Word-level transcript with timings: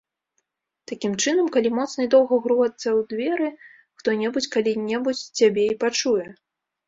Такім 0.91 1.11
чынам, 1.23 1.47
калі 1.55 1.69
моцна 1.79 1.99
і 2.07 2.09
доўга 2.15 2.39
грукацца 2.45 2.87
ў 2.97 3.05
дзверы, 3.13 3.49
хто-небудзь 4.01 4.49
калі-небудзь 4.55 5.21
цябе 5.41 5.63
і 5.75 5.77
пачуе. 5.85 6.27